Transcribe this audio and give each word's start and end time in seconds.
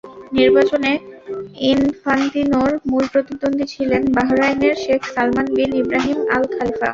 নির্বাচনে 0.31 0.91
ইনফান্তিনোর 1.71 2.71
মূল 2.89 3.05
প্রতিদ্বন্দ্বী 3.13 3.65
ছিলেন 3.65 4.01
বাহরাইনের 4.15 4.75
শেখ 4.75 5.01
সালমান 5.13 5.47
বিন 5.55 5.71
ইব্রাহিম 5.81 6.17
আল-খলিফা। 6.35 6.87